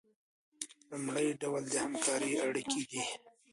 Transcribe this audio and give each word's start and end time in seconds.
لومړی 0.89 1.27
ډول 1.41 1.63
د 1.71 1.75
همکارۍ 1.85 2.33
اړیکې 2.47 2.81
دي. 2.91 3.03